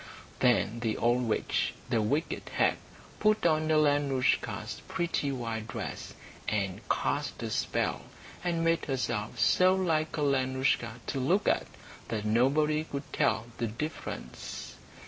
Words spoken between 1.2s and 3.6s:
witch, the wicked hag, put